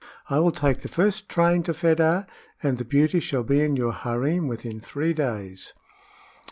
[0.31, 2.25] "I will take the first train to Fedah,
[2.63, 5.73] and the beauty shall be in your harem within three days."